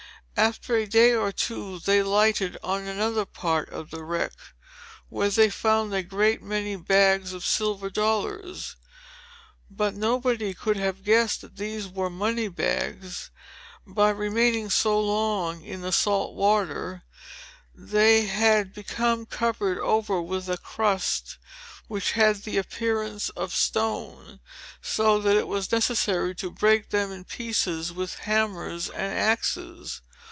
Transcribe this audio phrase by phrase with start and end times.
[0.37, 4.31] After a day or two they lighted on another part of the wreck,
[5.07, 8.75] where they found a great many bags of silver dollars.
[9.69, 13.29] But nobody could have guessed that these were money bags.
[13.85, 17.03] By remaining so long in the salt water,
[17.75, 21.37] they had become covered over with a crust
[21.87, 24.39] which had the appearance of stone,
[24.81, 30.01] so that it was necessary to break them in pieces with hammers and axes.